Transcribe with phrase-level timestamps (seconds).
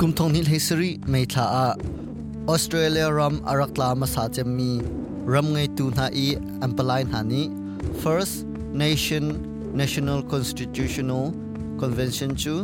[0.00, 1.68] กุมทงนิลเฮสรีไม่ทาอา
[2.48, 4.72] ออสเตรเลียรัมอารักลามาสาเจมี
[5.32, 6.28] รัมไงตูนาอี
[6.62, 7.42] อัมปลายนานี
[8.02, 8.34] First
[8.82, 9.24] Nation
[9.80, 11.24] National Constitutional
[11.80, 12.54] Convention ชู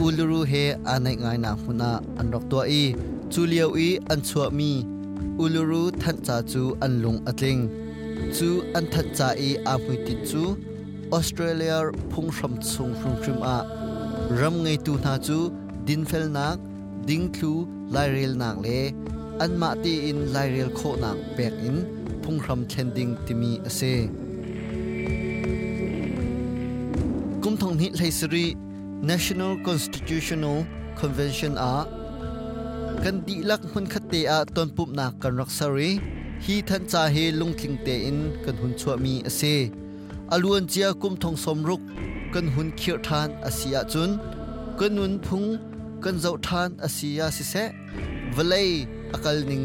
[0.00, 0.52] อุลูรูเฮ
[0.88, 2.84] อันไงนาฮุนาอันรักตัวอี
[3.32, 4.72] จูเลียวอีอันชัวมี
[5.40, 7.58] อุลูรูทันจาจูอันลงอัตลิง
[8.36, 10.42] จูอันทันจาอีอามุติจู
[11.12, 11.76] ออสเตรเลีย
[12.10, 13.56] พุ่งรัมซุงชงชมอา
[14.40, 15.40] รัมไงตูนาจู
[15.86, 16.58] din fel nak
[17.08, 17.50] ding thu
[17.94, 18.80] lai rel nak le
[19.44, 21.76] an ma ti in lai rel kho nak pek in
[22.22, 23.94] phung ram thlen ding timi ase.
[27.42, 28.46] Kum thong ni leisri
[29.02, 30.58] National Constitutional
[31.00, 31.88] Convention a
[33.02, 35.90] kan di lak hun khate a ton pup nak kan rak sari
[36.44, 39.56] hi than cha he lung thing te in kan hun chua mi ase.
[40.34, 41.80] Aluan chia kum thong som ruk
[42.32, 44.10] kan hun khir than asia chun,
[44.78, 45.48] kan nun phung
[46.04, 47.64] kan zau than asia si se
[48.36, 48.68] valai
[49.16, 49.64] akal ning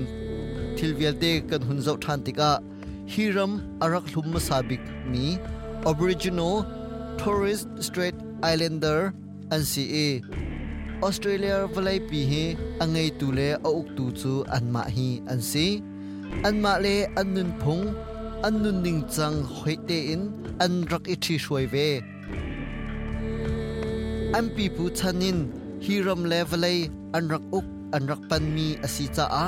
[0.78, 2.50] thilvial te kan hun zau than tika,
[3.14, 3.54] hiram
[3.88, 5.26] arak hlum sabik mi
[5.92, 6.56] aboriginal
[7.20, 8.16] torres strait
[8.52, 9.00] islander
[9.58, 10.08] an si e
[11.08, 12.44] australia valai pi hi
[12.84, 15.68] angai tu le a uk tu chu an ma hi an si
[16.50, 17.86] an ma le an nun phung
[18.48, 20.24] an nun ning chang hoi te in,
[20.64, 21.88] an rak i thi shoi ve.
[24.38, 25.40] An pi pu chanin
[25.86, 26.78] hiram levelai
[27.18, 29.46] an rak uk, an rak pan mi asi cha a,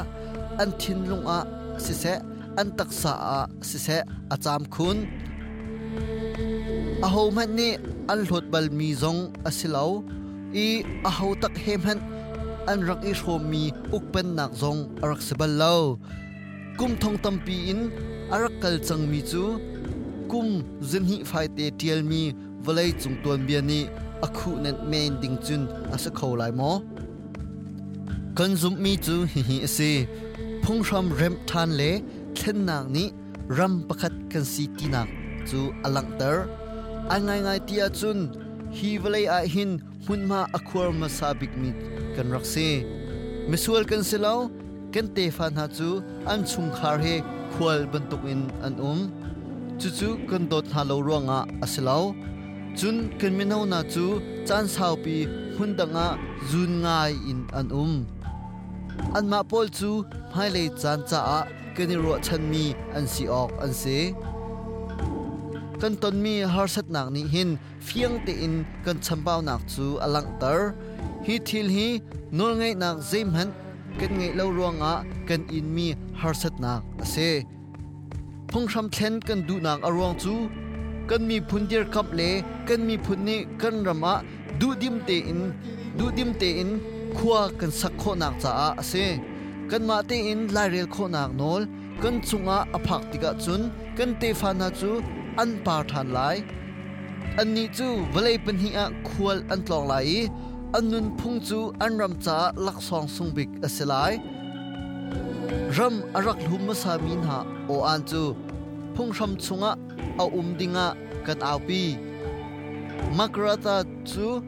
[0.61, 1.39] an thin lung a,
[1.85, 2.13] si se,
[2.61, 3.97] an taksa a, si se,
[4.33, 4.97] a cham khun.
[7.05, 7.69] A ho man ni,
[8.11, 9.91] an hlot bal mi zong asilau
[10.65, 10.67] i
[11.09, 11.99] a ho tak hem han,
[12.71, 13.63] an rak i shom mi,
[13.95, 15.75] uk pen nak zong arak sebal lo
[16.77, 17.81] kum thong tam pi in
[18.29, 19.43] arak kal chang mi chu.
[20.31, 20.47] Kum
[20.89, 22.21] zin hi phai te tial mi,
[22.65, 23.81] valai chung ton bia ni
[24.25, 25.61] akhu nen main ding chun
[25.95, 26.71] asa kho lai mo.
[28.37, 29.91] Kan zum mi chu, hi hi ase
[30.63, 31.91] phung ram rem than le,
[32.35, 33.05] thlen nak ni,
[33.57, 35.07] ram pakhat kan si ti nak,
[35.49, 36.37] chu alang ter
[37.15, 38.19] angai ngai tia chun,
[38.77, 39.71] hi vale a hin
[40.05, 41.69] hunma akhwar ma sabik mi
[42.15, 42.69] kan rakse
[43.51, 44.39] misual kan silaw
[44.93, 45.89] kan te fan ha chu,
[46.31, 47.15] an chung khar he
[47.53, 48.99] khwal bantuk in an um.
[49.79, 52.03] Chu chu kan dot ha lo ronga asilaw
[52.77, 53.33] chun kan
[53.69, 55.25] na chu, chan sau pi
[55.57, 56.07] hundanga
[56.49, 58.05] zun ngai in an um.
[59.17, 60.05] An ma pol chu
[60.35, 61.39] mai le chan cha a
[61.75, 64.13] kani ro chan mi, an si ok, an se.
[65.81, 67.57] Kan ton mi, har sat nak ni hin
[67.87, 70.59] fiang te in, kan chambao nak chu, alang tar.
[71.25, 71.89] Hi thil hi,
[72.31, 73.49] nol ngai nak zem han
[73.99, 74.93] kan ngai lo ruanga
[75.27, 75.87] kan in mi,
[76.19, 77.29] har sat nak ase
[78.51, 80.33] phung sham thlen kan du nak arwang chu
[81.09, 82.21] กันมีพุนเดียร์ขับเล
[82.67, 84.15] กันมีพุนนี่กันรำอะ
[84.59, 85.41] ดูดิมเตอิน
[85.97, 86.69] ดูดิมเตอิน
[87.17, 88.53] ขวากันสักโคนักจ้า
[88.87, 88.93] เซ
[89.69, 91.61] กันมาเตอินลายเรียลโคนักนอล
[92.03, 93.61] กันสุงะอภักติกะจุน
[93.97, 94.91] กันเตฟานาจู
[95.39, 96.19] อันปาทานไล
[97.37, 99.95] อันนี้จูเวลัยเป็นหิอะควลอันตลองไล
[100.75, 103.93] อันนุนพุงจูอันรำจ้าลักซองสุงบิกอสิไล
[105.77, 107.37] รำอรักลุมมาสามินหา
[107.67, 108.23] โออันจู
[108.97, 109.71] phung ram chunga
[110.17, 111.81] a um dinga kan au pi
[113.17, 113.75] makrata
[114.09, 114.41] chu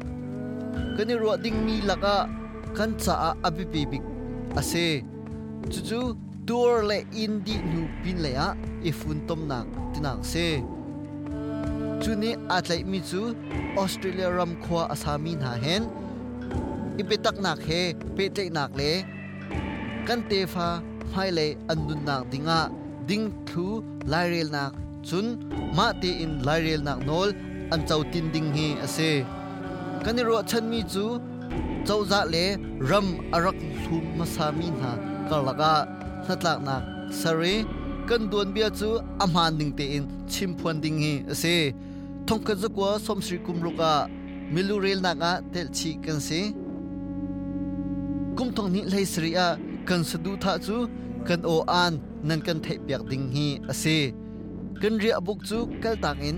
[0.97, 2.15] kani ro ding mi laka
[2.77, 4.03] kan cha a abi pi bik
[4.59, 4.87] ase.
[5.71, 5.99] Chu chu
[6.47, 8.49] tur le indi nu pin le a
[8.89, 10.47] ifun tom nak tinang se
[12.01, 13.21] chu ni atlai mi chu
[13.81, 15.83] australia ram khwa asami na hen
[17.01, 17.81] ipetak nak he
[18.15, 18.91] pe te nak le
[20.07, 20.67] kan te fa
[21.11, 22.61] phai le andun nak dinga
[23.09, 23.65] ding thu
[24.11, 24.71] lai rel nak
[25.07, 25.25] chun,
[25.77, 27.29] ma te in lai rel nak nol,
[27.73, 29.11] an chau tin ding hi ase.
[30.03, 31.05] Kani ro chan mi chu,
[31.87, 32.45] chau za le
[32.89, 34.91] ram arak thu masami na
[35.29, 35.73] kalaka
[36.25, 36.83] satlak nak
[37.21, 37.55] sari
[38.07, 38.89] kan duan bia chu
[39.23, 41.55] amhan ding te in chim phuan ding hi ase.
[42.27, 43.91] Thong ka zukwa som sri kumruka
[44.53, 46.41] milu rel nak a tel chi kan se.
[48.37, 49.47] Kum thong ni lai sri a,
[49.87, 50.75] kan sadu tha chu
[51.27, 51.93] kan o an,
[52.27, 53.97] nan kan thei piak ding hi ase
[54.81, 56.37] kan ri abuk chu kal tang in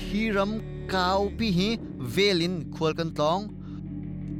[0.00, 0.52] hiram
[0.92, 1.68] kau pi hi,
[2.14, 3.42] velin khwal kan tlong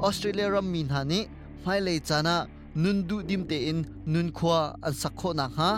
[0.06, 1.20] australia ram min hani
[1.64, 2.36] mai le chana
[2.82, 3.78] nun du dim te in,
[4.12, 5.70] nun khwa an sakho na ha,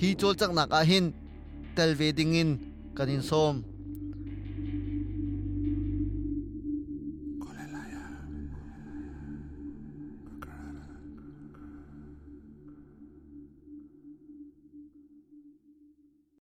[0.00, 1.06] hi chol chak nak a hin,
[1.76, 2.50] tel ve ding in
[2.96, 3.54] kanin som.